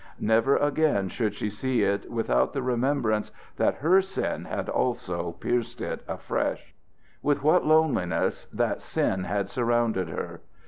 Never 0.19 0.55
again 0.57 1.09
should 1.09 1.35
she 1.35 1.51
see 1.51 1.83
it 1.83 2.09
without 2.09 2.53
the 2.53 2.63
remembrance 2.63 3.31
that 3.57 3.75
her 3.75 4.01
sin 4.01 4.47
also 4.47 5.25
had 5.33 5.39
pierced 5.39 5.79
it 5.79 6.01
afresh. 6.07 6.73
With 7.21 7.43
what 7.43 7.67
loneliness 7.67 8.45
that 8.51 8.81
sin 8.81 9.25
had 9.25 9.47
surrounded 9.47 10.07
her! 10.09 10.41